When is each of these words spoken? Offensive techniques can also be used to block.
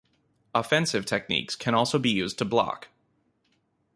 Offensive 0.55 1.05
techniques 1.05 1.55
can 1.55 1.75
also 1.75 1.99
be 1.99 2.09
used 2.09 2.39
to 2.39 2.43
block. 2.43 2.87